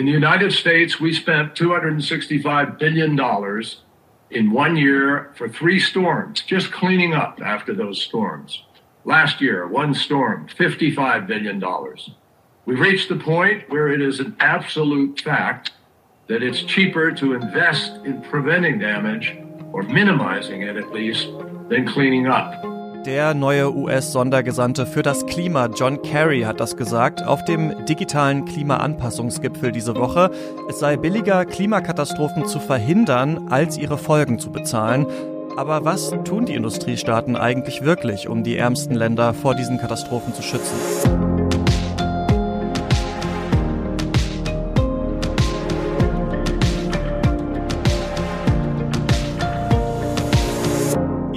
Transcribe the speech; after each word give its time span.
In 0.00 0.06
the 0.06 0.12
United 0.12 0.54
States, 0.54 0.98
we 0.98 1.12
spent 1.12 1.54
$265 1.54 2.78
billion 2.78 3.20
in 4.30 4.50
one 4.50 4.74
year 4.74 5.30
for 5.36 5.46
three 5.46 5.78
storms, 5.78 6.40
just 6.40 6.72
cleaning 6.72 7.12
up 7.12 7.38
after 7.44 7.74
those 7.74 8.00
storms. 8.00 8.62
Last 9.04 9.42
year, 9.42 9.68
one 9.68 9.92
storm, 9.92 10.48
$55 10.56 11.26
billion. 11.26 11.62
We've 12.64 12.80
reached 12.80 13.10
the 13.10 13.16
point 13.16 13.68
where 13.68 13.88
it 13.88 14.00
is 14.00 14.20
an 14.20 14.34
absolute 14.40 15.20
fact 15.20 15.72
that 16.28 16.42
it's 16.42 16.62
cheaper 16.62 17.12
to 17.12 17.34
invest 17.34 17.96
in 18.06 18.22
preventing 18.22 18.78
damage, 18.78 19.36
or 19.70 19.82
minimizing 19.82 20.62
it 20.62 20.78
at 20.78 20.92
least, 20.92 21.28
than 21.68 21.86
cleaning 21.86 22.26
up. 22.26 22.79
Der 23.06 23.32
neue 23.32 23.74
US-Sondergesandte 23.74 24.84
für 24.84 25.02
das 25.02 25.24
Klima, 25.24 25.70
John 25.74 26.02
Kerry, 26.02 26.42
hat 26.42 26.60
das 26.60 26.76
gesagt 26.76 27.26
auf 27.26 27.42
dem 27.46 27.86
digitalen 27.86 28.44
Klimaanpassungsgipfel 28.44 29.72
diese 29.72 29.96
Woche. 29.96 30.30
Es 30.68 30.80
sei 30.80 30.98
billiger, 30.98 31.46
Klimakatastrophen 31.46 32.44
zu 32.44 32.60
verhindern, 32.60 33.48
als 33.48 33.78
ihre 33.78 33.96
Folgen 33.96 34.38
zu 34.38 34.52
bezahlen. 34.52 35.06
Aber 35.56 35.86
was 35.86 36.10
tun 36.24 36.44
die 36.44 36.54
Industriestaaten 36.54 37.36
eigentlich 37.36 37.82
wirklich, 37.82 38.28
um 38.28 38.44
die 38.44 38.58
ärmsten 38.58 38.94
Länder 38.94 39.32
vor 39.32 39.54
diesen 39.54 39.78
Katastrophen 39.78 40.34
zu 40.34 40.42
schützen? 40.42 41.19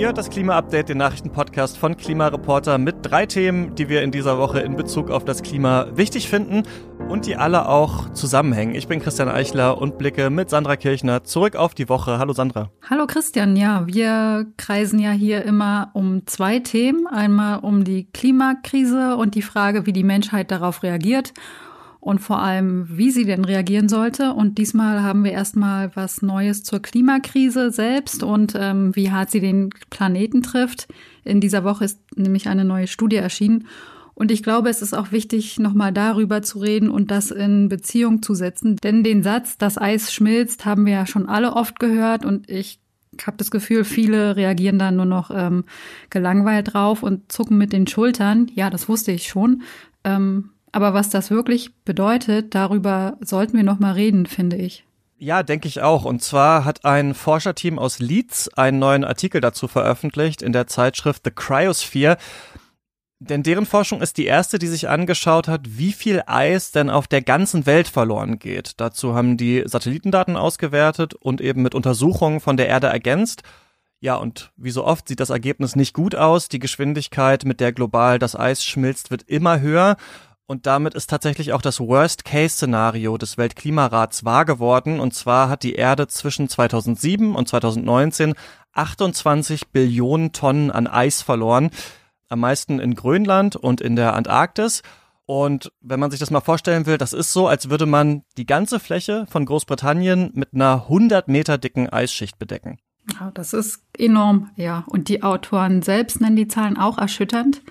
Ihr 0.04 0.08
hört 0.08 0.18
das 0.18 0.30
Klima-Update, 0.30 0.90
den 0.90 0.98
Nachrichtenpodcast 0.98 1.78
von 1.78 1.96
Klimareporter 1.96 2.78
mit 2.78 2.98
drei 3.04 3.26
Themen, 3.26 3.74
die 3.76 3.88
wir 3.88 4.02
in 4.02 4.12
dieser 4.12 4.38
Woche 4.38 4.60
in 4.60 4.76
Bezug 4.76 5.10
auf 5.10 5.24
das 5.24 5.44
Klima 5.44 5.88
wichtig 5.96 6.28
finden 6.28 6.64
und 7.08 7.26
die 7.26 7.38
alle 7.38 7.70
auch 7.70 8.12
zusammenhängen. 8.12 8.76
Ich 8.76 8.90
bin 8.90 9.00
Christian 9.00 9.30
Eichler 9.30 9.78
und 9.78 9.98
blicke 9.98 10.30
mit 10.30 10.50
Sandra 10.50 10.76
Kirchner 10.76 11.24
zurück 11.24 11.56
auf 11.56 11.74
die 11.74 11.88
Woche. 11.88 12.20
Hallo 12.20 12.34
Sandra. 12.34 12.70
Hallo 12.90 13.08
Christian, 13.08 13.56
ja, 13.56 13.88
wir 13.88 14.46
kreisen 14.58 15.00
ja 15.00 15.12
hier 15.12 15.46
immer 15.46 15.92
um 15.94 16.28
zwei 16.28 16.60
Themen. 16.60 17.08
Einmal 17.08 17.60
um 17.60 17.86
die 17.86 18.12
Klimakrise 18.12 19.16
und 19.16 19.36
die 19.36 19.42
Frage, 19.42 19.86
wie 19.86 19.94
die 19.94 20.04
Menschheit 20.04 20.52
darauf 20.52 20.84
reagiert 20.84 21.32
und 22.04 22.20
vor 22.20 22.40
allem, 22.40 22.86
wie 22.90 23.12
sie 23.12 23.24
denn 23.24 23.46
reagieren 23.46 23.88
sollte. 23.88 24.34
Und 24.34 24.58
diesmal 24.58 25.04
haben 25.04 25.24
wir 25.24 25.32
erstmal 25.32 25.96
was 25.96 26.22
Neues 26.22 26.62
zur 26.62 26.82
Klimakrise 26.82 27.72
selbst 27.72 28.24
und 28.24 28.56
ähm, 28.60 28.94
wie 28.94 29.10
hart 29.10 29.32
sie 29.32 29.40
den 29.40 29.70
Planeten 29.90 30.44
trifft. 30.44 30.90
In 31.24 31.40
dieser 31.40 31.64
Woche 31.64 31.86
ist 31.86 32.02
nämlich 32.18 32.50
eine 32.50 32.66
neue 32.66 32.88
Studie 32.88 33.16
erschienen. 33.16 33.68
Und 34.16 34.32
ich 34.32 34.44
glaube, 34.44 34.70
es 34.70 34.82
ist 34.82 34.94
auch 34.94 35.14
wichtig, 35.14 35.60
nochmal 35.60 35.94
darüber 35.94 36.42
zu 36.42 36.60
reden 36.60 36.90
und 36.90 37.10
das 37.10 37.32
in 37.32 37.70
Beziehung 37.70 38.22
zu 38.22 38.36
setzen. 38.36 38.76
Denn 38.84 39.06
den 39.06 39.24
Satz, 39.24 39.58
das 39.58 39.78
Eis 39.78 40.14
schmilzt, 40.14 40.66
haben 40.66 40.86
wir 40.86 40.94
ja 40.94 41.08
schon 41.08 41.30
alle 41.30 41.54
oft 41.54 41.80
gehört 41.80 42.26
und 42.26 42.50
ich 42.50 42.80
habe 43.26 43.38
das 43.38 43.50
Gefühl, 43.50 43.86
viele 43.86 44.36
reagieren 44.36 44.78
da 44.78 44.92
nur 44.92 45.06
noch 45.06 45.32
ähm, 45.34 45.64
gelangweilt 46.10 46.74
drauf 46.74 47.02
und 47.02 47.32
zucken 47.32 47.58
mit 47.58 47.72
den 47.72 47.88
Schultern. 47.88 48.52
Ja, 48.54 48.70
das 48.70 48.90
wusste 48.90 49.14
ich 49.14 49.28
schon. 49.28 49.62
Ähm, 50.04 50.50
aber 50.74 50.94
was 50.94 51.10
das 51.10 51.32
wirklich 51.32 51.74
bedeutet, 51.86 52.56
darüber 52.56 53.16
sollten 53.22 53.56
wir 53.56 53.64
noch 53.64 53.80
mal 53.80 53.94
reden, 53.94 54.26
finde 54.26 54.58
ich. 54.58 54.84
Ja, 55.18 55.44
denke 55.44 55.68
ich 55.68 55.82
auch. 55.82 56.04
Und 56.04 56.22
zwar 56.22 56.66
hat 56.66 56.84
ein 56.84 57.14
Forscherteam 57.14 57.80
aus 57.80 58.00
Leeds 58.00 58.50
einen 58.56 58.80
neuen 58.80 59.06
Artikel 59.06 59.40
dazu 59.40 59.70
veröffentlicht 59.70 60.42
in 60.42 60.52
der 60.52 60.68
Zeitschrift 60.68 61.22
The 61.24 61.32
Cryosphere. 61.32 62.18
Denn 63.20 63.44
deren 63.44 63.66
Forschung 63.66 64.02
ist 64.02 64.18
die 64.18 64.26
erste, 64.26 64.60
die 64.60 64.68
sich 64.68 64.90
angeschaut 64.90 65.48
hat, 65.48 65.62
wie 65.78 65.94
viel 65.94 66.24
Eis 66.26 66.72
denn 66.72 66.90
auf 66.90 67.08
der 67.08 67.22
ganzen 67.22 67.66
Welt 67.66 67.88
verloren 67.88 68.40
geht. 68.40 68.82
Dazu 68.82 69.14
haben 69.14 69.38
die 69.38 69.64
Satellitendaten 69.66 70.36
ausgewertet 70.36 71.14
und 71.14 71.40
eben 71.40 71.62
mit 71.62 71.76
Untersuchungen 71.76 72.42
von 72.42 72.58
der 72.58 72.68
Erde 72.68 72.88
ergänzt. 72.88 73.44
Ja, 74.02 74.16
und 74.16 74.52
wie 74.58 74.72
so 74.72 74.84
oft 74.84 75.08
sieht 75.08 75.22
das 75.22 75.30
Ergebnis 75.30 75.78
nicht 75.78 75.94
gut 75.94 76.16
aus. 76.16 76.50
Die 76.50 76.60
Geschwindigkeit, 76.60 77.46
mit 77.46 77.62
der 77.62 77.72
global 77.72 78.20
das 78.20 78.36
Eis 78.36 78.66
schmilzt, 78.66 79.12
wird 79.12 79.24
immer 79.24 79.62
höher. 79.62 79.96
Und 80.46 80.66
damit 80.66 80.94
ist 80.94 81.10
tatsächlich 81.10 81.54
auch 81.54 81.62
das 81.62 81.80
Worst-Case-Szenario 81.80 83.18
des 83.18 83.38
Weltklimarats 83.38 84.26
wahr 84.26 84.46
geworden. 84.46 85.00
Und 85.00 85.14
zwar 85.14 85.50
hat 85.50 85.64
die 85.64 85.76
Erde 85.76 86.08
zwischen 86.08 86.50
2007 86.50 87.36
und 87.36 87.48
2019 87.48 88.34
28 88.74 89.70
Billionen 89.70 90.34
Tonnen 90.34 90.72
an 90.72 90.88
Eis 90.88 91.22
verloren. 91.22 91.70
Am 92.28 92.40
meisten 92.40 92.80
in 92.80 92.96
Grönland 92.96 93.56
und 93.56 93.80
in 93.80 93.96
der 93.96 94.16
Antarktis. 94.16 94.82
Und 95.26 95.72
wenn 95.80 96.00
man 96.00 96.12
sich 96.12 96.20
das 96.20 96.32
mal 96.32 96.42
vorstellen 96.42 96.86
will, 96.86 96.98
das 96.98 97.14
ist 97.14 97.32
so, 97.32 97.48
als 97.48 97.70
würde 97.70 97.86
man 97.86 98.24
die 98.38 98.46
ganze 98.46 98.80
Fläche 98.80 99.26
von 99.30 99.46
Großbritannien 99.46 100.32
mit 100.34 100.54
einer 100.54 100.84
100 100.84 101.28
Meter 101.30 101.58
dicken 101.58 101.88
Eisschicht 101.90 102.38
bedecken. 102.40 102.80
Ja, 103.20 103.32
das 103.34 103.54
ist 103.54 103.84
enorm, 103.98 104.50
ja. 104.56 104.84
Und 104.88 105.08
die 105.08 105.24
Autoren 105.24 105.82
selbst 105.82 106.20
nennen 106.20 106.36
die 106.36 106.48
Zahlen 106.48 106.78
auch 106.78 106.98
erschütternd. 106.98 107.62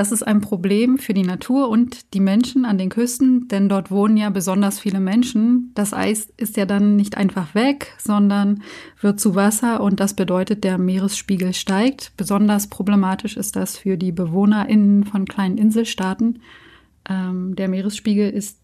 Das 0.00 0.12
ist 0.12 0.22
ein 0.22 0.40
Problem 0.40 0.96
für 0.96 1.12
die 1.12 1.24
Natur 1.24 1.68
und 1.68 2.14
die 2.14 2.20
Menschen 2.20 2.64
an 2.64 2.78
den 2.78 2.88
Küsten, 2.88 3.48
denn 3.48 3.68
dort 3.68 3.90
wohnen 3.90 4.16
ja 4.16 4.30
besonders 4.30 4.80
viele 4.80 4.98
Menschen. 4.98 5.72
Das 5.74 5.92
Eis 5.92 6.32
ist 6.38 6.56
ja 6.56 6.64
dann 6.64 6.96
nicht 6.96 7.18
einfach 7.18 7.54
weg, 7.54 7.92
sondern 7.98 8.62
wird 9.02 9.20
zu 9.20 9.34
Wasser 9.34 9.82
und 9.82 10.00
das 10.00 10.14
bedeutet, 10.14 10.64
der 10.64 10.78
Meeresspiegel 10.78 11.52
steigt. 11.52 12.12
Besonders 12.16 12.68
problematisch 12.68 13.36
ist 13.36 13.56
das 13.56 13.76
für 13.76 13.98
die 13.98 14.10
BewohnerInnen 14.10 15.04
von 15.04 15.26
kleinen 15.26 15.58
Inselstaaten. 15.58 16.40
Ähm, 17.06 17.54
der 17.54 17.68
Meeresspiegel 17.68 18.30
ist 18.30 18.58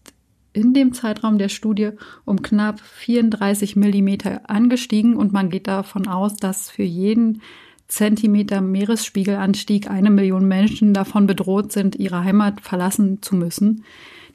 in 0.53 0.73
dem 0.73 0.91
Zeitraum 0.91 1.37
der 1.37 1.49
Studie 1.49 1.91
um 2.25 2.41
knapp 2.41 2.79
34 2.79 3.75
Millimeter 3.75 4.49
angestiegen 4.49 5.15
und 5.15 5.33
man 5.33 5.51
geht 5.51 5.67
davon 5.67 6.07
aus, 6.07 6.35
dass 6.37 6.71
für 6.71 6.81
jeden 6.81 7.43
Zentimeter 7.87 8.61
Meeresspiegelanstieg 8.61 9.89
eine 9.89 10.09
Million 10.09 10.47
Menschen 10.47 10.93
davon 10.93 11.27
bedroht 11.27 11.71
sind, 11.71 11.95
ihre 11.95 12.23
Heimat 12.23 12.61
verlassen 12.61 13.21
zu 13.21 13.35
müssen. 13.35 13.83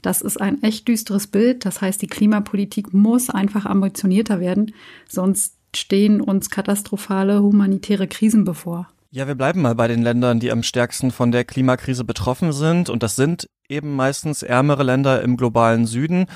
Das 0.00 0.20
ist 0.20 0.40
ein 0.40 0.62
echt 0.62 0.88
düsteres 0.88 1.26
Bild. 1.26 1.64
Das 1.64 1.80
heißt, 1.80 2.02
die 2.02 2.08
Klimapolitik 2.08 2.92
muss 2.92 3.30
einfach 3.30 3.66
ambitionierter 3.66 4.40
werden, 4.40 4.74
sonst 5.08 5.54
stehen 5.74 6.20
uns 6.20 6.50
katastrophale 6.50 7.42
humanitäre 7.42 8.06
Krisen 8.08 8.44
bevor. 8.44 8.88
Ja, 9.10 9.26
wir 9.26 9.34
bleiben 9.34 9.60
mal 9.60 9.74
bei 9.74 9.88
den 9.88 10.02
Ländern, 10.02 10.40
die 10.40 10.50
am 10.50 10.62
stärksten 10.62 11.10
von 11.10 11.32
der 11.32 11.44
Klimakrise 11.44 12.04
betroffen 12.04 12.52
sind. 12.52 12.88
Und 12.88 13.02
das 13.02 13.14
sind 13.14 13.46
eben 13.68 13.94
meistens 13.94 14.42
ärmere 14.42 14.84
Länder 14.84 15.22
im 15.22 15.36
globalen 15.36 15.84
Süden. 15.86 16.26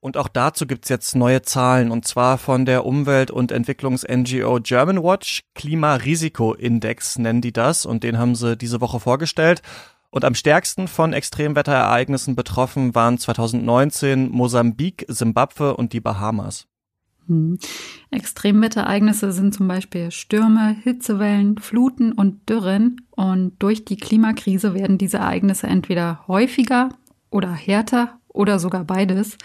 Und 0.00 0.16
auch 0.16 0.28
dazu 0.28 0.66
gibt's 0.66 0.88
jetzt 0.88 1.16
neue 1.16 1.42
Zahlen, 1.42 1.90
und 1.90 2.06
zwar 2.06 2.38
von 2.38 2.64
der 2.64 2.84
Umwelt- 2.84 3.30
und 3.30 3.50
Entwicklungs-NGO 3.50 4.60
German 4.62 5.02
Watch. 5.02 5.42
Klimarisikoindex 5.54 7.18
nennen 7.18 7.40
die 7.40 7.52
das, 7.52 7.86
und 7.86 8.04
den 8.04 8.18
haben 8.18 8.34
sie 8.34 8.56
diese 8.56 8.80
Woche 8.80 9.00
vorgestellt. 9.00 9.62
Und 10.10 10.24
am 10.24 10.34
stärksten 10.34 10.88
von 10.88 11.12
Extremwetterereignissen 11.12 12.36
betroffen 12.36 12.94
waren 12.94 13.18
2019 13.18 14.30
Mosambik, 14.30 15.04
Simbabwe 15.08 15.76
und 15.76 15.92
die 15.92 16.00
Bahamas. 16.00 16.66
Hm. 17.26 17.58
Extremwetterereignisse 18.10 19.32
sind 19.32 19.52
zum 19.54 19.66
Beispiel 19.68 20.10
Stürme, 20.10 20.76
Hitzewellen, 20.82 21.58
Fluten 21.58 22.12
und 22.12 22.48
Dürren. 22.48 23.02
Und 23.10 23.54
durch 23.58 23.84
die 23.84 23.96
Klimakrise 23.96 24.74
werden 24.74 24.98
diese 24.98 25.18
Ereignisse 25.18 25.66
entweder 25.66 26.26
häufiger 26.28 26.90
oder 27.30 27.52
härter 27.52 28.18
oder 28.28 28.58
sogar 28.58 28.84
beides. 28.84 29.36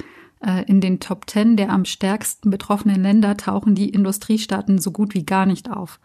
Äh, 0.45 0.63
in 0.65 0.81
den 0.81 0.99
Top 0.99 1.27
Ten 1.27 1.55
der 1.55 1.69
am 1.71 1.85
stärksten 1.85 2.49
betroffenen 2.49 3.01
Länder 3.01 3.37
tauchen 3.37 3.75
die 3.75 3.89
Industriestaaten 3.89 4.79
so 4.79 4.91
gut 4.91 5.13
wie 5.13 5.25
gar 5.25 5.45
nicht 5.45 5.69
auf. 5.69 5.99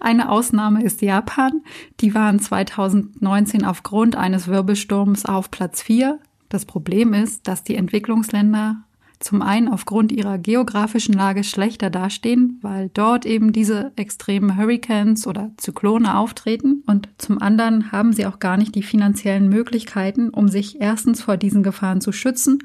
Eine 0.00 0.30
Ausnahme 0.30 0.82
ist 0.82 1.02
Japan. 1.02 1.62
Die 2.00 2.14
waren 2.14 2.38
2019 2.38 3.64
aufgrund 3.64 4.16
eines 4.16 4.48
Wirbelsturms 4.48 5.24
auf 5.24 5.50
Platz 5.50 5.82
4. 5.82 6.18
Das 6.48 6.64
Problem 6.66 7.14
ist, 7.14 7.46
dass 7.48 7.64
die 7.64 7.76
Entwicklungsländer 7.76 8.82
zum 9.20 9.40
einen 9.40 9.68
aufgrund 9.68 10.12
ihrer 10.12 10.36
geografischen 10.36 11.14
Lage 11.14 11.44
schlechter 11.44 11.88
dastehen, 11.88 12.58
weil 12.60 12.90
dort 12.92 13.24
eben 13.24 13.52
diese 13.52 13.92
extremen 13.96 14.58
Hurricanes 14.58 15.26
oder 15.26 15.52
Zyklone 15.56 16.16
auftreten 16.16 16.82
und 16.86 17.08
zum 17.16 17.40
anderen 17.40 17.90
haben 17.90 18.12
sie 18.12 18.26
auch 18.26 18.38
gar 18.38 18.58
nicht 18.58 18.74
die 18.74 18.82
finanziellen 18.82 19.48
Möglichkeiten, 19.48 20.28
um 20.28 20.48
sich 20.48 20.80
erstens 20.80 21.22
vor 21.22 21.38
diesen 21.38 21.62
Gefahren 21.62 22.02
zu 22.02 22.12
schützen 22.12 22.58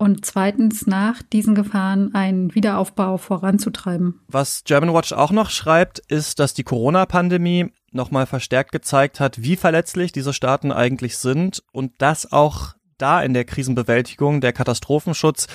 und 0.00 0.24
zweitens 0.24 0.86
nach 0.86 1.20
diesen 1.22 1.54
Gefahren 1.54 2.14
einen 2.14 2.54
Wiederaufbau 2.54 3.18
voranzutreiben. 3.18 4.18
Was 4.28 4.64
Germanwatch 4.64 5.12
auch 5.12 5.30
noch 5.30 5.50
schreibt, 5.50 5.98
ist, 5.98 6.38
dass 6.38 6.54
die 6.54 6.62
Corona-Pandemie 6.64 7.70
nochmal 7.92 8.24
verstärkt 8.24 8.72
gezeigt 8.72 9.20
hat, 9.20 9.42
wie 9.42 9.56
verletzlich 9.56 10.10
diese 10.10 10.32
Staaten 10.32 10.72
eigentlich 10.72 11.18
sind 11.18 11.62
und 11.70 11.92
dass 11.98 12.32
auch 12.32 12.72
da 12.96 13.20
in 13.20 13.34
der 13.34 13.44
Krisenbewältigung 13.44 14.40
der 14.40 14.54
Katastrophenschutz 14.54 15.48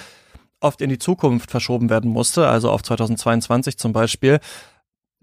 oft 0.59 0.79
in 0.79 0.91
die 0.91 0.99
Zukunft 0.99 1.49
verschoben 1.49 1.89
werden 1.89 2.11
musste, 2.11 2.47
also 2.47 2.69
auf 2.69 2.83
2022 2.83 3.79
zum 3.79 3.93
Beispiel. 3.93 4.39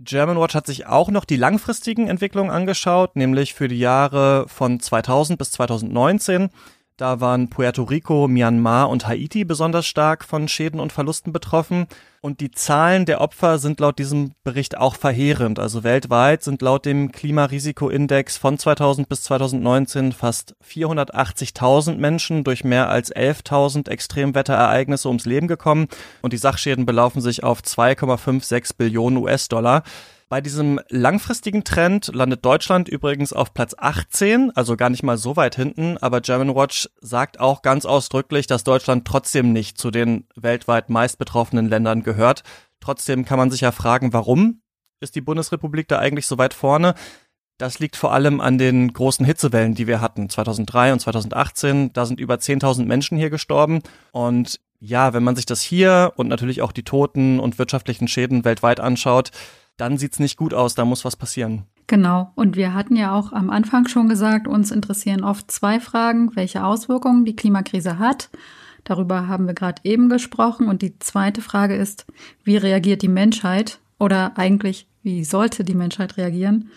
Germanwatch 0.01 0.57
hat 0.57 0.67
sich 0.67 0.87
auch 0.87 1.13
noch 1.13 1.25
die 1.25 1.37
langfristigen 1.37 2.09
Entwicklungen 2.09 2.51
angeschaut, 2.51 3.15
nämlich 3.15 3.55
für 3.55 3.69
die 3.69 3.79
Jahre 3.79 4.47
von 4.49 4.81
2000 4.81 5.39
bis 5.39 5.53
2019. 5.53 6.51
Da 6.99 7.21
waren 7.21 7.49
Puerto 7.49 7.85
Rico, 7.85 8.29
Myanmar 8.29 8.91
und 8.91 9.09
Haiti 9.09 9.45
besonders 9.45 9.87
stark 9.87 10.25
von 10.25 10.47
Schäden 10.47 10.79
und 10.79 10.93
Verlusten 10.93 11.33
betroffen. 11.33 11.87
Und 12.21 12.41
die 12.41 12.51
Zahlen 12.51 13.07
der 13.07 13.21
Opfer 13.21 13.59
sind 13.59 13.81
laut 13.81 13.99
diesem 13.99 14.33
Bericht 14.45 14.77
auch 14.77 14.95
verheerend. 14.95 15.59
Also 15.59 15.83
weltweit 15.83 16.45
sind 16.45 16.63
laut 16.63 16.85
dem 16.85 17.11
Klimarisikoindex 17.11 18.37
von 18.37 18.59
2000 18.59 19.09
bis 19.09 19.23
2019 19.25 20.13
fast 20.13 20.55
480.000 20.65 21.97
Menschen 21.97 22.45
durch 22.45 22.63
mehr 22.63 22.89
als 22.91 23.13
11.000 23.13 23.89
Extremwetterereignisse 23.89 25.09
ums 25.09 25.25
Leben 25.25 25.49
gekommen. 25.49 25.89
Und 26.21 26.33
die 26.33 26.39
Sachschäden 26.39 26.87
belaufen 26.87 27.21
sich 27.23 27.43
auf 27.43 27.63
2,56 27.63 28.77
Billionen 28.77 29.17
US-Dollar. 29.17 29.83
Bei 30.33 30.41
diesem 30.41 30.81
langfristigen 30.89 31.63
Trend 31.63 32.11
landet 32.15 32.43
Deutschland 32.43 32.89
übrigens 32.89 33.35
auf 33.35 33.53
Platz 33.53 33.75
18, 33.77 34.51
also 34.57 34.79
gar 34.79 34.89
nicht 34.89 35.03
mal 35.03 35.19
so 35.19 35.37
weit 35.37 35.57
hinten, 35.57 35.99
aber 35.99 36.23
Germanwatch 36.23 36.89
sagt 37.03 37.39
auch 37.39 37.61
ganz 37.61 37.85
ausdrücklich, 37.85 38.47
dass 38.47 38.65
Deutschland 38.65 39.07
trotzdem 39.07 39.53
nicht 39.53 39.77
zu 39.77 39.91
den 39.91 40.25
weltweit 40.35 40.89
meist 40.89 41.19
betroffenen 41.19 41.69
Ländern 41.69 42.03
gehört. 42.03 42.45
Trotzdem 42.81 43.27
kann 43.27 43.37
man 43.37 43.51
sich 43.51 43.61
ja 43.61 43.73
fragen, 43.73 44.15
warum 44.15 44.63
ist 45.01 45.17
die 45.17 45.21
Bundesrepublik 45.21 45.87
da 45.89 45.99
eigentlich 45.99 46.27
so 46.27 46.39
weit 46.39 46.55
vorne? 46.55 46.95
Das 47.59 47.79
liegt 47.79 47.97
vor 47.97 48.15
allem 48.15 48.41
an 48.41 48.57
den 48.57 48.91
großen 48.95 49.27
Hitzewellen, 49.27 49.75
die 49.75 49.87
wir 49.87 50.01
hatten, 50.01 50.31
2003 50.31 50.95
und 50.95 51.01
2018. 51.01 51.93
Da 51.93 52.07
sind 52.07 52.19
über 52.19 52.37
10.000 52.37 52.87
Menschen 52.87 53.19
hier 53.19 53.29
gestorben. 53.29 53.83
Und 54.13 54.61
ja, 54.81 55.13
wenn 55.13 55.25
man 55.25 55.37
sich 55.37 55.45
das 55.45 55.61
hier 55.61 56.15
und 56.17 56.29
natürlich 56.29 56.63
auch 56.63 56.73
die 56.73 56.85
Toten 56.85 57.39
und 57.39 57.59
wirtschaftlichen 57.59 58.09
Schäden 58.09 58.47
weltweit 58.47 58.81
anschaut, 58.81 59.31
dann 59.77 59.99
sieht's 59.99 60.19
nicht 60.19 60.37
gut 60.37 60.55
aus, 60.55 60.75
da 60.75 60.85
muss 60.85 61.05
was 61.05 61.17
passieren. 61.17 61.65
Genau, 61.87 62.33
und 62.37 62.57
wir 62.57 62.75
hatten 62.75 62.97
ja 62.97 63.15
auch 63.15 63.33
am 63.33 63.51
Anfang 63.51 63.87
schon 63.89 64.09
gesagt, 64.09 64.49
uns 64.49 64.71
interessieren 64.71 65.25
oft 65.25 65.51
zwei 65.51 65.81
Fragen, 65.81 66.35
welche 66.37 66.65
Auswirkungen 66.65 67.25
die 67.25 67.37
Klimakrise 67.37 67.99
hat. 67.99 68.31
Darüber 68.85 69.29
haben 69.29 69.47
wir 69.47 69.55
gerade 69.55 69.83
eben 69.85 70.09
gesprochen. 70.09 70.69
Und 70.69 70.83
die 70.83 70.99
zweite 70.99 71.41
Frage 71.41 71.77
ist, 71.77 72.07
wie 72.45 72.57
reagiert 72.57 73.03
die 73.03 73.09
Menschheit 73.09 73.79
oder 73.99 74.37
eigentlich, 74.39 74.89
wie 75.03 75.25
sollte 75.25 75.65
die 75.65 75.75
Menschheit 75.75 76.17
reagieren? 76.17 76.71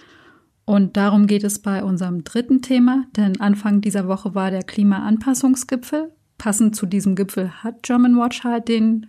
Und 0.65 0.97
darum 0.97 1.27
geht 1.27 1.43
es 1.43 1.59
bei 1.59 1.83
unserem 1.83 2.23
dritten 2.23 2.61
Thema, 2.61 3.05
denn 3.15 3.39
Anfang 3.39 3.81
dieser 3.81 4.07
Woche 4.07 4.33
war 4.33 4.49
der 4.49 4.63
Klimaanpassungsgipfel. 4.63 6.11
Passend 6.37 6.75
zu 6.75 6.85
diesem 6.85 7.15
Gipfel 7.15 7.63
hat 7.63 7.83
German 7.83 8.17
Watch 8.17 8.43
halt 8.43 8.67
den 8.67 9.07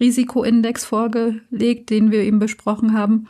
Risikoindex 0.00 0.84
vorgelegt, 0.84 1.90
den 1.90 2.10
wir 2.10 2.22
eben 2.22 2.38
besprochen 2.38 2.92
haben. 2.92 3.28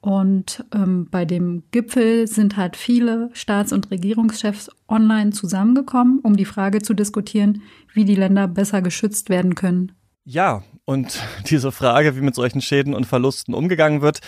Und 0.00 0.64
ähm, 0.74 1.06
bei 1.10 1.24
dem 1.24 1.62
Gipfel 1.70 2.26
sind 2.26 2.56
halt 2.56 2.76
viele 2.76 3.30
Staats- 3.34 3.72
und 3.72 3.92
Regierungschefs 3.92 4.68
online 4.88 5.30
zusammengekommen, 5.30 6.18
um 6.18 6.36
die 6.36 6.44
Frage 6.44 6.82
zu 6.82 6.92
diskutieren, 6.92 7.62
wie 7.94 8.04
die 8.04 8.16
Länder 8.16 8.48
besser 8.48 8.82
geschützt 8.82 9.30
werden 9.30 9.54
können. 9.54 9.92
Ja, 10.24 10.64
und 10.84 11.22
diese 11.46 11.70
Frage, 11.70 12.16
wie 12.16 12.20
mit 12.20 12.34
solchen 12.34 12.60
Schäden 12.60 12.94
und 12.94 13.06
Verlusten 13.06 13.54
umgegangen 13.54 14.02
wird, 14.02 14.20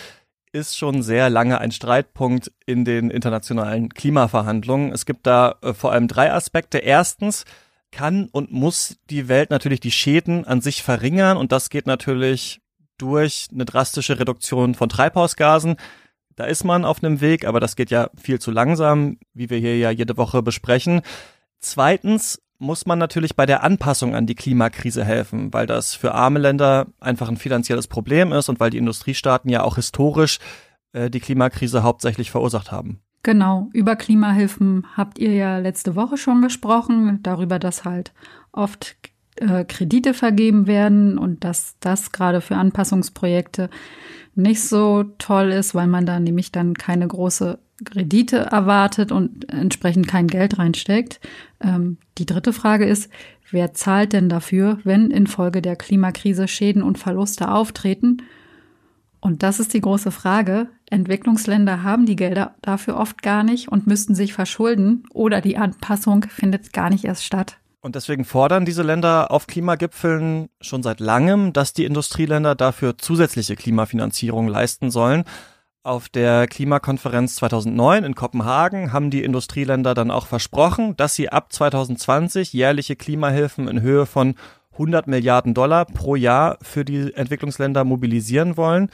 ist 0.53 0.77
schon 0.77 1.03
sehr 1.03 1.29
lange 1.29 1.59
ein 1.59 1.71
Streitpunkt 1.71 2.51
in 2.65 2.85
den 2.85 3.09
internationalen 3.09 3.89
Klimaverhandlungen. 3.89 4.93
Es 4.93 5.05
gibt 5.05 5.27
da 5.27 5.55
äh, 5.61 5.73
vor 5.73 5.91
allem 5.91 6.07
drei 6.07 6.31
Aspekte. 6.31 6.77
Erstens, 6.77 7.43
kann 7.95 8.27
und 8.31 8.51
muss 8.51 8.97
die 9.09 9.27
Welt 9.27 9.49
natürlich 9.49 9.79
die 9.79 9.91
Schäden 9.91 10.45
an 10.45 10.61
sich 10.61 10.83
verringern 10.83 11.37
und 11.37 11.51
das 11.51 11.69
geht 11.69 11.87
natürlich 11.87 12.61
durch 12.97 13.47
eine 13.51 13.65
drastische 13.65 14.19
Reduktion 14.19 14.75
von 14.75 14.89
Treibhausgasen. 14.89 15.77
Da 16.35 16.45
ist 16.45 16.65
man 16.65 16.83
auf 16.83 17.03
einem 17.03 17.21
Weg, 17.21 17.45
aber 17.45 17.59
das 17.59 17.75
geht 17.75 17.91
ja 17.91 18.09
viel 18.15 18.39
zu 18.39 18.51
langsam, 18.51 19.17
wie 19.33 19.49
wir 19.49 19.57
hier 19.57 19.77
ja 19.77 19.89
jede 19.89 20.17
Woche 20.17 20.43
besprechen. 20.43 21.01
Zweitens 21.59 22.41
muss 22.57 22.85
man 22.85 22.99
natürlich 22.99 23.35
bei 23.35 23.45
der 23.45 23.63
Anpassung 23.63 24.15
an 24.15 24.27
die 24.27 24.35
Klimakrise 24.35 25.03
helfen, 25.03 25.53
weil 25.53 25.65
das 25.65 25.93
für 25.93 26.13
arme 26.13 26.39
Länder 26.39 26.87
einfach 26.99 27.29
ein 27.29 27.37
finanzielles 27.37 27.87
Problem 27.87 28.31
ist 28.31 28.49
und 28.49 28.59
weil 28.59 28.69
die 28.69 28.77
Industriestaaten 28.77 29.49
ja 29.49 29.63
auch 29.63 29.75
historisch 29.75 30.39
äh, 30.93 31.09
die 31.09 31.19
Klimakrise 31.19 31.83
hauptsächlich 31.83 32.31
verursacht 32.31 32.71
haben. 32.71 33.01
Genau, 33.25 33.69
über 33.73 33.95
Klimahilfen 33.95 34.85
habt 34.95 35.17
ihr 35.17 35.33
ja 35.33 35.57
letzte 35.57 35.95
Woche 35.95 36.15
schon 36.15 36.43
gesprochen, 36.43 37.21
darüber, 37.23 37.57
dass 37.57 37.83
halt 37.83 38.13
oft 38.51 38.97
äh, 39.37 39.65
Kredite 39.65 40.13
vergeben 40.13 40.67
werden 40.67 41.17
und 41.17 41.43
dass 41.43 41.75
das 41.79 42.11
gerade 42.11 42.39
für 42.39 42.55
Anpassungsprojekte 42.55 43.71
nicht 44.35 44.61
so 44.61 45.05
toll 45.17 45.49
ist, 45.49 45.73
weil 45.73 45.87
man 45.87 46.05
da 46.05 46.19
nämlich 46.19 46.51
dann 46.51 46.75
keine 46.75 47.07
große 47.07 47.57
Kredite 47.83 48.37
erwartet 48.37 49.11
und 49.11 49.51
entsprechend 49.51 50.07
kein 50.07 50.27
Geld 50.27 50.59
reinsteckt. 50.59 51.19
Ähm, 51.59 51.97
die 52.19 52.27
dritte 52.27 52.53
Frage 52.53 52.85
ist, 52.85 53.11
wer 53.49 53.73
zahlt 53.73 54.13
denn 54.13 54.29
dafür, 54.29 54.77
wenn 54.83 55.09
infolge 55.09 55.63
der 55.63 55.77
Klimakrise 55.77 56.47
Schäden 56.47 56.83
und 56.83 56.99
Verluste 56.99 57.49
auftreten? 57.49 58.17
Und 59.19 59.41
das 59.41 59.59
ist 59.59 59.73
die 59.73 59.81
große 59.81 60.11
Frage. 60.11 60.67
Entwicklungsländer 60.89 61.83
haben 61.83 62.05
die 62.05 62.15
Gelder 62.15 62.55
dafür 62.61 62.97
oft 62.97 63.21
gar 63.21 63.43
nicht 63.43 63.69
und 63.69 63.87
müssten 63.87 64.15
sich 64.15 64.33
verschulden 64.33 65.03
oder 65.11 65.41
die 65.41 65.57
Anpassung 65.57 66.23
findet 66.29 66.73
gar 66.73 66.89
nicht 66.89 67.05
erst 67.05 67.23
statt. 67.23 67.57
Und 67.81 67.95
deswegen 67.95 68.25
fordern 68.25 68.65
diese 68.65 68.81
Länder 68.81 69.29
auf 69.29 69.45
Klimagipfeln 69.45 70.49
schon 70.59 70.81
seit 70.81 70.99
langem, 70.99 71.53
dass 71.53 71.73
die 71.73 71.85
Industrieländer 71.85 72.55
dafür 72.55 72.97
zusätzliche 72.97 73.55
Klimafinanzierung 73.55 74.47
leisten 74.47 74.89
sollen. 74.89 75.23
Auf 75.83 76.09
der 76.09 76.47
Klimakonferenz 76.47 77.35
2009 77.35 78.03
in 78.03 78.15
Kopenhagen 78.15 78.91
haben 78.91 79.11
die 79.11 79.23
Industrieländer 79.23 79.93
dann 79.93 80.09
auch 80.09 80.25
versprochen, 80.25 80.97
dass 80.97 81.13
sie 81.13 81.29
ab 81.29 81.53
2020 81.53 82.53
jährliche 82.53 82.95
Klimahilfen 82.95 83.67
in 83.67 83.81
Höhe 83.81 84.07
von 84.07 84.33
100 84.71 85.05
Milliarden 85.05 85.53
Dollar 85.53 85.85
pro 85.85 86.15
Jahr 86.15 86.57
für 86.63 86.85
die 86.85 87.13
Entwicklungsländer 87.13 87.83
mobilisieren 87.83 88.57
wollen. 88.57 88.89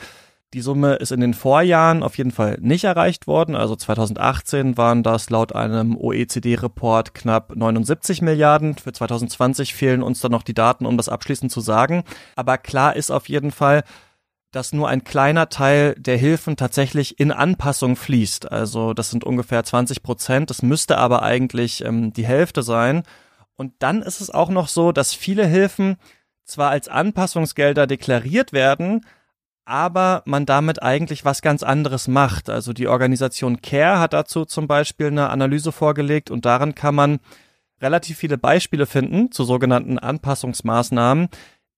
Die 0.54 0.62
Summe 0.62 0.96
ist 0.96 1.14
in 1.14 1.22
den 1.22 1.34
Vorjahren 1.34 2.04
auf 2.04 2.18
jeden 2.18 2.32
Fall 2.32 2.58
nicht 2.60 2.84
erreicht 2.84 3.26
worden. 3.26 3.56
Also 3.56 3.78
2018 3.78 4.76
waren 4.76 5.02
das 5.02 5.30
laut 5.30 5.56
einem 5.56 5.96
OECD-Report 5.96 7.14
knapp 7.14 7.56
79 7.56 8.22
Milliarden. 8.22 8.76
Für 8.76 8.92
2020 8.92 9.74
fehlen 9.74 10.04
uns 10.04 10.20
dann 10.20 10.34
noch 10.34 10.44
die 10.44 10.54
Daten, 10.54 10.86
um 10.86 10.98
das 10.98 11.08
abschließend 11.08 11.54
zu 11.54 11.62
sagen. 11.62 12.04
Aber 12.36 12.58
klar 12.58 12.98
ist 12.98 13.12
auf 13.12 13.30
jeden 13.30 13.52
Fall, 13.52 13.84
dass 14.52 14.74
nur 14.74 14.90
ein 14.90 15.06
kleiner 15.06 15.48
Teil 15.48 15.96
der 15.98 16.18
Hilfen 16.18 16.58
tatsächlich 16.58 17.18
in 17.18 17.32
Anpassung 17.32 17.96
fließt. 17.96 18.52
Also 18.52 18.94
das 18.94 19.10
sind 19.10 19.24
ungefähr 19.24 19.64
20 19.64 20.04
Prozent. 20.04 20.50
Das 20.50 20.62
müsste 20.62 20.98
aber 20.98 21.24
eigentlich 21.24 21.86
ähm, 21.86 22.12
die 22.12 22.26
Hälfte 22.26 22.62
sein. 22.62 23.04
Und 23.56 23.72
dann 23.80 24.02
ist 24.02 24.20
es 24.20 24.30
auch 24.30 24.50
noch 24.50 24.68
so, 24.68 24.92
dass 24.92 25.14
viele 25.14 25.46
Hilfen 25.46 25.96
zwar 26.44 26.72
als 26.72 26.90
Anpassungsgelder 26.90 27.88
deklariert 27.88 28.52
werden, 28.52 29.06
aber 29.66 30.24
man 30.26 30.46
damit 30.46 30.82
eigentlich 30.82 31.26
was 31.26 31.42
ganz 31.42 31.64
anderes 31.64 32.08
macht. 32.08 32.50
Also 32.50 32.74
die 32.74 32.88
Organisation 32.88 33.62
CARE 33.62 34.00
hat 34.00 34.14
dazu 34.14 34.46
zum 34.46 34.68
Beispiel 34.68 35.08
eine 35.08 35.30
Analyse 35.30 35.72
vorgelegt 35.72 36.32
und 36.32 36.46
darin 36.46 36.76
kann 36.76 36.96
man 36.96 37.20
relativ 37.82 38.18
viele 38.18 38.38
Beispiele 38.38 38.86
finden 38.86 39.32
zu 39.32 39.44
sogenannten 39.44 39.98
Anpassungsmaßnahmen, 39.98 41.30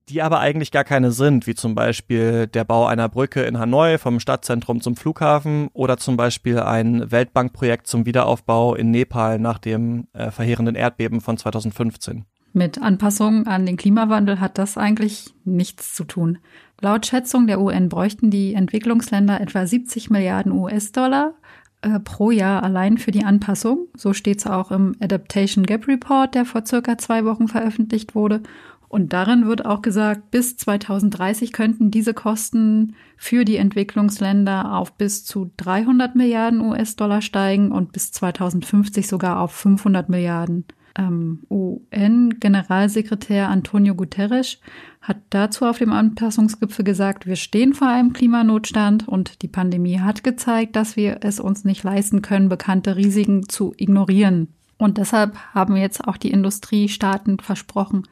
die 0.10 0.22
aber 0.22 0.40
eigentlich 0.40 0.72
gar 0.72 0.84
keine 0.84 1.12
sind, 1.12 1.48
wie 1.48 1.56
zum 1.56 1.76
Beispiel 1.76 2.48
der 2.48 2.66
Bau 2.66 2.86
einer 2.86 3.08
Brücke 3.08 3.44
in 3.44 3.58
Hanoi 3.58 3.98
vom 3.98 4.20
Stadtzentrum 4.20 4.82
zum 4.82 4.98
Flughafen 4.98 5.70
oder 5.74 5.98
zum 5.98 6.18
Beispiel 6.18 6.60
ein 6.60 7.10
Weltbankprojekt 7.10 7.88
zum 7.88 8.06
Wiederaufbau 8.06 8.76
in 8.76 8.92
Nepal 8.92 9.40
nach 9.40 9.60
dem 9.60 10.08
äh, 10.14 10.30
verheerenden 10.30 10.76
Erdbeben 10.76 11.22
von 11.22 11.38
2015. 11.38 12.26
Mit 12.52 12.80
Anpassungen 12.80 13.48
an 13.48 13.66
den 13.66 13.78
Klimawandel 13.78 14.40
hat 14.40 14.60
das 14.60 14.78
eigentlich 14.78 15.34
nichts 15.44 15.96
zu 15.96 16.04
tun. 16.04 16.38
Laut 16.84 17.06
Schätzung 17.06 17.48
der 17.48 17.62
UN 17.62 17.88
bräuchten 17.88 18.30
die 18.30 18.56
Entwicklungsländer 18.56 19.40
etwa 19.40 19.66
70 19.66 20.10
Milliarden 20.10 20.52
US-Dollar 20.52 21.34
äh, 21.82 21.98
pro 22.02 22.30
Jahr 22.30 22.62
allein 22.62 22.98
für 22.98 23.12
die 23.12 23.24
Anpassung. 23.24 23.88
So 23.96 24.12
steht 24.12 24.40
es 24.40 24.48
auch 24.48 24.70
im 24.70 24.94
Adaptation 25.00 25.66
Gap 25.66 25.88
Report, 25.88 26.36
der 26.36 26.44
vor 26.44 26.66
circa 26.66 26.98
zwei 26.98 27.24
Wochen 27.24 27.48
veröffentlicht 27.48 28.16
wurde. 28.16 28.44
Und 28.90 29.14
darin 29.14 29.48
wird 29.48 29.66
auch 29.66 29.82
gesagt, 29.82 30.30
bis 30.30 30.58
2030 30.58 31.54
könnten 31.54 31.90
diese 31.90 32.14
Kosten 32.14 32.96
für 33.16 33.46
die 33.46 33.56
Entwicklungsländer 33.56 34.76
auf 34.76 34.92
bis 34.92 35.24
zu 35.24 35.52
300 35.56 36.16
Milliarden 36.18 36.60
US-Dollar 36.60 37.22
steigen 37.22 37.72
und 37.72 37.94
bis 37.94 38.12
2050 38.12 39.08
sogar 39.08 39.40
auf 39.40 39.54
500 39.54 40.10
Milliarden. 40.10 40.66
Ähm, 40.96 41.44
UN-Generalsekretär 41.50 43.50
Antonio 43.50 43.96
Guterres 43.96 44.60
hat 45.02 45.18
dazu 45.32 45.66
auf 45.66 45.80
dem 45.80 45.92
Anpassungsgipfel 45.92 46.86
gesagt, 46.86 47.26
wir 47.26 47.36
stehen 47.36 47.74
vor 47.74 47.88
einem 47.88 48.14
Klimanotstand 48.14 49.08
und 49.08 49.42
die 49.42 49.48
Pandemie 49.48 50.00
hat 50.00 50.24
gezeigt, 50.24 50.76
dass 50.76 50.96
wir 50.96 51.20
es 51.22 51.40
uns 51.40 51.66
nicht 51.66 51.84
leisten 51.84 52.22
können, 52.22 52.48
bekannte 52.48 52.96
Risiken 52.96 53.50
zu 53.50 53.74
ignorieren. 53.78 54.50
Und 54.78 54.98
deshalb 54.98 55.36
haben 55.54 55.76
jetzt 55.76 56.08
auch 56.08 56.18
die 56.18 56.32
Industriestaaten 56.32 57.40
versprochen, 57.40 58.08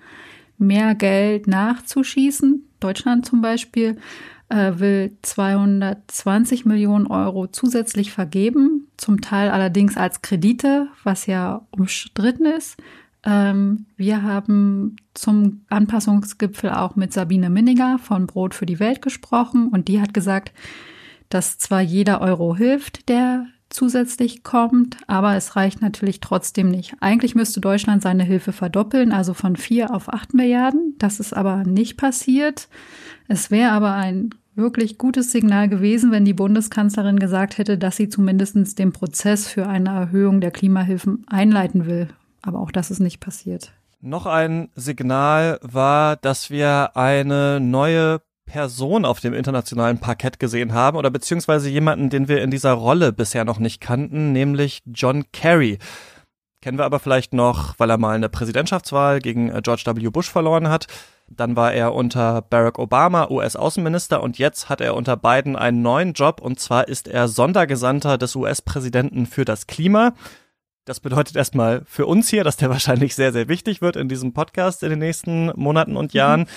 mehr 0.57 0.95
Geld 0.95 1.47
nachzuschießen. 1.47 2.63
Deutschland 2.79 3.25
zum 3.25 3.41
Beispiel 3.41 3.97
äh, 4.49 4.73
will 4.77 5.17
220 5.21 6.65
Millionen 6.65 7.07
Euro 7.07 7.47
zusätzlich 7.47 8.11
vergeben, 8.11 8.87
zum 9.01 9.19
Teil 9.19 9.49
allerdings 9.49 9.97
als 9.97 10.21
Kredite, 10.21 10.87
was 11.03 11.25
ja 11.25 11.65
umstritten 11.71 12.45
ist. 12.45 12.77
Ähm, 13.23 13.87
wir 13.97 14.21
haben 14.21 14.95
zum 15.15 15.65
Anpassungsgipfel 15.69 16.69
auch 16.69 16.95
mit 16.95 17.11
Sabine 17.11 17.49
Minniger 17.49 17.97
von 17.97 18.27
Brot 18.27 18.53
für 18.53 18.67
die 18.67 18.79
Welt 18.79 19.01
gesprochen 19.01 19.69
und 19.69 19.87
die 19.87 19.99
hat 19.99 20.13
gesagt, 20.13 20.53
dass 21.29 21.57
zwar 21.57 21.81
jeder 21.81 22.21
Euro 22.21 22.55
hilft, 22.55 23.09
der 23.09 23.47
zusätzlich 23.69 24.43
kommt, 24.43 24.97
aber 25.07 25.35
es 25.35 25.55
reicht 25.55 25.81
natürlich 25.81 26.19
trotzdem 26.19 26.69
nicht. 26.69 26.93
Eigentlich 26.99 27.33
müsste 27.33 27.59
Deutschland 27.59 28.03
seine 28.03 28.23
Hilfe 28.23 28.51
verdoppeln, 28.51 29.11
also 29.11 29.33
von 29.33 29.55
vier 29.55 29.95
auf 29.95 30.13
acht 30.13 30.35
Milliarden. 30.35 30.95
Das 30.99 31.19
ist 31.19 31.33
aber 31.33 31.63
nicht 31.63 31.97
passiert. 31.97 32.67
Es 33.27 33.49
wäre 33.49 33.71
aber 33.71 33.93
ein 33.93 34.31
wirklich 34.55 34.97
gutes 34.97 35.31
Signal 35.31 35.69
gewesen, 35.69 36.11
wenn 36.11 36.25
die 36.25 36.33
Bundeskanzlerin 36.33 37.19
gesagt 37.19 37.57
hätte, 37.57 37.77
dass 37.77 37.95
sie 37.95 38.09
zumindest 38.09 38.77
den 38.79 38.91
Prozess 38.91 39.47
für 39.47 39.67
eine 39.67 39.89
Erhöhung 39.89 40.41
der 40.41 40.51
Klimahilfen 40.51 41.23
einleiten 41.27 41.85
will. 41.85 42.09
Aber 42.41 42.59
auch 42.59 42.71
das 42.71 42.91
ist 42.91 42.99
nicht 42.99 43.19
passiert. 43.19 43.71
Noch 44.01 44.25
ein 44.25 44.69
Signal 44.75 45.59
war, 45.61 46.15
dass 46.15 46.49
wir 46.49 46.95
eine 46.95 47.59
neue 47.59 48.21
Person 48.45 49.05
auf 49.05 49.19
dem 49.19 49.33
internationalen 49.33 49.99
Parkett 49.99 50.39
gesehen 50.39 50.73
haben 50.73 50.97
oder 50.97 51.09
beziehungsweise 51.09 51.69
jemanden, 51.69 52.09
den 52.09 52.27
wir 52.27 52.41
in 52.41 52.51
dieser 52.51 52.73
Rolle 52.73 53.13
bisher 53.13 53.45
noch 53.45 53.59
nicht 53.59 53.79
kannten, 53.79 54.33
nämlich 54.33 54.81
John 54.85 55.23
Kerry. 55.31 55.77
Kennen 56.61 56.77
wir 56.77 56.85
aber 56.85 56.99
vielleicht 56.99 57.33
noch, 57.33 57.79
weil 57.79 57.89
er 57.89 57.97
mal 57.97 58.15
eine 58.15 58.29
Präsidentschaftswahl 58.29 59.19
gegen 59.19 59.49
äh, 59.49 59.61
George 59.63 59.83
W. 59.85 60.09
Bush 60.09 60.29
verloren 60.29 60.67
hat. 60.67 60.87
Dann 61.33 61.55
war 61.55 61.73
er 61.73 61.95
unter 61.95 62.41
Barack 62.41 62.77
Obama 62.77 63.29
US-Außenminister 63.29 64.21
und 64.21 64.37
jetzt 64.37 64.67
hat 64.67 64.81
er 64.81 64.95
unter 64.95 65.15
Biden 65.15 65.55
einen 65.55 65.81
neuen 65.81 66.11
Job 66.11 66.41
und 66.41 66.59
zwar 66.59 66.89
ist 66.89 67.07
er 67.07 67.29
Sondergesandter 67.29 68.17
des 68.17 68.35
US-Präsidenten 68.35 69.25
für 69.25 69.45
das 69.45 69.65
Klima. 69.65 70.13
Das 70.83 70.99
bedeutet 70.99 71.37
erstmal 71.37 71.83
für 71.85 72.05
uns 72.05 72.27
hier, 72.27 72.43
dass 72.43 72.57
der 72.57 72.69
wahrscheinlich 72.71 73.15
sehr, 73.15 73.31
sehr 73.31 73.47
wichtig 73.47 73.81
wird 73.81 73.95
in 73.95 74.09
diesem 74.09 74.33
Podcast 74.33 74.83
in 74.83 74.89
den 74.89 74.99
nächsten 74.99 75.51
Monaten 75.55 75.95
und 75.95 76.11
Jahren. 76.13 76.41
Mhm. 76.41 76.47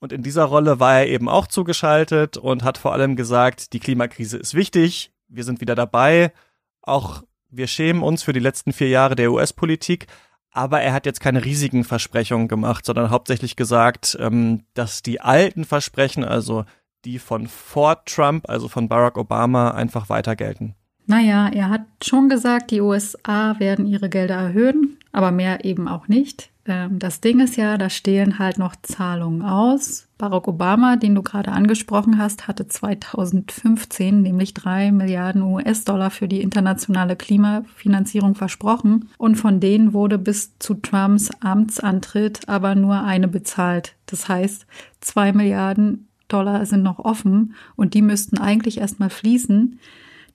Und 0.00 0.12
in 0.12 0.22
dieser 0.22 0.44
Rolle 0.44 0.80
war 0.80 1.00
er 1.00 1.08
eben 1.08 1.28
auch 1.28 1.46
zugeschaltet 1.46 2.38
und 2.38 2.64
hat 2.64 2.78
vor 2.78 2.92
allem 2.92 3.16
gesagt, 3.16 3.72
die 3.74 3.80
Klimakrise 3.80 4.38
ist 4.38 4.54
wichtig, 4.54 5.12
wir 5.28 5.44
sind 5.44 5.60
wieder 5.60 5.74
dabei, 5.74 6.32
auch 6.80 7.22
wir 7.50 7.66
schämen 7.66 8.02
uns 8.02 8.22
für 8.22 8.32
die 8.32 8.40
letzten 8.40 8.72
vier 8.72 8.88
Jahre 8.88 9.14
der 9.14 9.30
US-Politik, 9.30 10.06
aber 10.52 10.80
er 10.82 10.92
hat 10.92 11.06
jetzt 11.06 11.20
keine 11.20 11.44
riesigen 11.44 11.84
Versprechungen 11.84 12.48
gemacht, 12.48 12.84
sondern 12.84 13.10
hauptsächlich 13.10 13.56
gesagt, 13.56 14.16
ähm, 14.20 14.64
dass 14.74 15.02
die 15.02 15.20
alten 15.20 15.64
Versprechen, 15.64 16.24
also 16.24 16.64
die 17.04 17.18
von 17.18 17.48
vor 17.48 18.04
Trump, 18.04 18.48
also 18.48 18.68
von 18.68 18.88
Barack 18.88 19.16
Obama, 19.16 19.72
einfach 19.72 20.08
weiter 20.08 20.36
gelten. 20.36 20.74
Naja, 21.06 21.48
er 21.52 21.68
hat 21.68 21.82
schon 22.02 22.28
gesagt, 22.28 22.70
die 22.70 22.80
USA 22.80 23.58
werden 23.58 23.86
ihre 23.86 24.08
Gelder 24.08 24.36
erhöhen, 24.36 24.98
aber 25.10 25.32
mehr 25.32 25.64
eben 25.64 25.88
auch 25.88 26.06
nicht. 26.06 26.51
Ähm, 26.64 26.98
das 26.98 27.20
Ding 27.20 27.40
ist 27.40 27.56
ja, 27.56 27.76
da 27.76 27.90
stehen 27.90 28.38
halt 28.38 28.58
noch 28.58 28.76
Zahlungen 28.82 29.42
aus. 29.42 30.08
Barack 30.18 30.46
Obama, 30.46 30.96
den 30.96 31.14
du 31.14 31.22
gerade 31.22 31.50
angesprochen 31.50 32.18
hast, 32.18 32.46
hatte 32.46 32.68
2015 32.68 34.22
nämlich 34.22 34.54
drei 34.54 34.92
Milliarden 34.92 35.42
US-Dollar 35.42 36.10
für 36.10 36.28
die 36.28 36.40
internationale 36.40 37.16
Klimafinanzierung 37.16 38.36
versprochen 38.36 39.08
und 39.18 39.34
von 39.34 39.58
denen 39.58 39.92
wurde 39.92 40.18
bis 40.18 40.58
zu 40.58 40.74
Trumps 40.74 41.30
Amtsantritt 41.40 42.48
aber 42.48 42.76
nur 42.76 43.02
eine 43.02 43.26
bezahlt. 43.26 43.96
Das 44.06 44.28
heißt, 44.28 44.66
zwei 45.00 45.32
Milliarden 45.32 46.08
Dollar 46.28 46.64
sind 46.66 46.82
noch 46.82 47.00
offen 47.00 47.54
und 47.74 47.94
die 47.94 48.02
müssten 48.02 48.38
eigentlich 48.38 48.78
erstmal 48.78 49.10
fließen. 49.10 49.80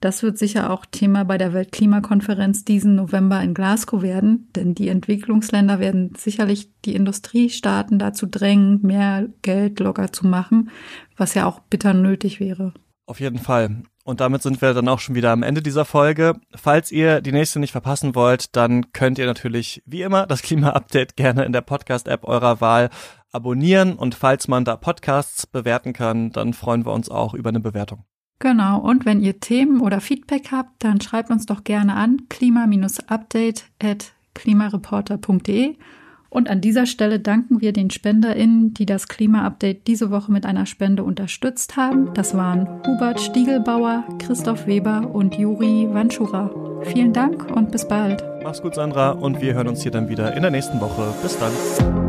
Das 0.00 0.22
wird 0.22 0.38
sicher 0.38 0.70
auch 0.70 0.86
Thema 0.86 1.24
bei 1.24 1.38
der 1.38 1.52
Weltklimakonferenz 1.52 2.64
diesen 2.64 2.94
November 2.94 3.42
in 3.42 3.54
Glasgow 3.54 4.00
werden, 4.00 4.48
denn 4.54 4.74
die 4.74 4.88
Entwicklungsländer 4.88 5.80
werden 5.80 6.12
sicherlich 6.16 6.70
die 6.84 6.94
Industriestaaten 6.94 7.98
dazu 7.98 8.26
drängen, 8.26 8.80
mehr 8.82 9.28
Geld 9.42 9.80
locker 9.80 10.12
zu 10.12 10.26
machen, 10.26 10.70
was 11.16 11.34
ja 11.34 11.46
auch 11.46 11.60
bitter 11.60 11.94
nötig 11.94 12.38
wäre. 12.38 12.74
Auf 13.06 13.20
jeden 13.20 13.38
Fall. 13.38 13.82
Und 14.04 14.20
damit 14.20 14.42
sind 14.42 14.62
wir 14.62 14.72
dann 14.72 14.88
auch 14.88 15.00
schon 15.00 15.14
wieder 15.14 15.32
am 15.32 15.42
Ende 15.42 15.62
dieser 15.62 15.84
Folge. 15.84 16.34
Falls 16.54 16.92
ihr 16.92 17.20
die 17.20 17.32
nächste 17.32 17.58
nicht 17.58 17.72
verpassen 17.72 18.14
wollt, 18.14 18.54
dann 18.54 18.92
könnt 18.92 19.18
ihr 19.18 19.26
natürlich 19.26 19.82
wie 19.84 20.02
immer 20.02 20.26
das 20.26 20.42
Klima-Update 20.42 21.16
gerne 21.16 21.44
in 21.44 21.52
der 21.52 21.60
Podcast-App 21.62 22.24
eurer 22.24 22.60
Wahl 22.60 22.90
abonnieren. 23.32 23.94
Und 23.94 24.14
falls 24.14 24.46
man 24.46 24.64
da 24.64 24.76
Podcasts 24.76 25.46
bewerten 25.46 25.92
kann, 25.92 26.30
dann 26.30 26.52
freuen 26.52 26.86
wir 26.86 26.92
uns 26.92 27.10
auch 27.10 27.34
über 27.34 27.48
eine 27.48 27.60
Bewertung. 27.60 28.04
Genau, 28.40 28.78
und 28.78 29.04
wenn 29.04 29.20
ihr 29.20 29.40
Themen 29.40 29.80
oder 29.80 30.00
Feedback 30.00 30.52
habt, 30.52 30.84
dann 30.84 31.00
schreibt 31.00 31.30
uns 31.30 31.46
doch 31.46 31.64
gerne 31.64 31.94
an 31.94 32.22
klima-update. 32.28 33.64
Und 36.30 36.50
an 36.50 36.60
dieser 36.60 36.84
Stelle 36.86 37.20
danken 37.20 37.60
wir 37.62 37.72
den 37.72 37.90
SpenderInnen, 37.90 38.74
die 38.74 38.84
das 38.86 39.08
Klima-Update 39.08 39.86
diese 39.86 40.10
Woche 40.10 40.30
mit 40.30 40.44
einer 40.44 40.66
Spende 40.66 41.02
unterstützt 41.02 41.76
haben. 41.76 42.12
Das 42.14 42.36
waren 42.36 42.68
Hubert 42.86 43.20
Stiegelbauer, 43.20 44.04
Christoph 44.18 44.66
Weber 44.66 45.10
und 45.12 45.36
Juri 45.36 45.88
Wanschura. 45.90 46.50
Vielen 46.84 47.14
Dank 47.14 47.50
und 47.56 47.72
bis 47.72 47.88
bald. 47.88 48.22
Mach's 48.44 48.62
gut, 48.62 48.74
Sandra, 48.74 49.12
und 49.12 49.40
wir 49.40 49.54
hören 49.54 49.68
uns 49.68 49.82
hier 49.82 49.90
dann 49.90 50.08
wieder 50.08 50.36
in 50.36 50.42
der 50.42 50.50
nächsten 50.50 50.80
Woche. 50.80 51.14
Bis 51.22 51.38
dann. 51.38 52.07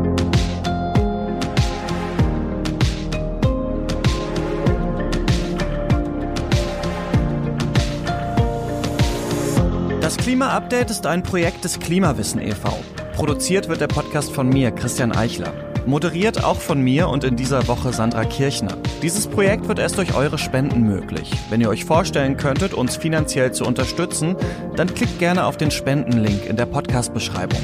Das 10.30 10.34
Klima-Update 10.36 10.90
ist 10.90 11.06
ein 11.06 11.24
Projekt 11.24 11.64
des 11.64 11.80
Klimawissen 11.80 12.40
e.V. 12.40 12.72
Produziert 13.14 13.68
wird 13.68 13.80
der 13.80 13.88
Podcast 13.88 14.30
von 14.30 14.48
mir, 14.48 14.70
Christian 14.70 15.10
Eichler. 15.10 15.52
Moderiert 15.86 16.44
auch 16.44 16.60
von 16.60 16.80
mir 16.80 17.08
und 17.08 17.24
in 17.24 17.34
dieser 17.34 17.66
Woche 17.66 17.92
Sandra 17.92 18.24
Kirchner. 18.24 18.78
Dieses 19.02 19.26
Projekt 19.26 19.66
wird 19.66 19.80
erst 19.80 19.98
durch 19.98 20.14
eure 20.14 20.38
Spenden 20.38 20.82
möglich. 20.84 21.32
Wenn 21.48 21.60
ihr 21.60 21.68
euch 21.68 21.84
vorstellen 21.84 22.36
könntet, 22.36 22.74
uns 22.74 22.96
finanziell 22.96 23.50
zu 23.50 23.64
unterstützen, 23.64 24.36
dann 24.76 24.94
klickt 24.94 25.18
gerne 25.18 25.46
auf 25.46 25.56
den 25.56 25.72
Spendenlink 25.72 26.46
in 26.46 26.54
der 26.54 26.66
Podcast-Beschreibung. 26.66 27.58